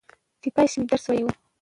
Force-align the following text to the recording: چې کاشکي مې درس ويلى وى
چې 0.41 0.49
کاشکي 0.55 0.77
مې 0.79 0.85
درس 0.89 1.05
ويلى 1.09 1.23
وى 1.25 1.33